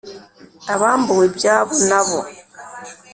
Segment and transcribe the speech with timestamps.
[0.73, 2.19] abambuwe ibyabo n'abo“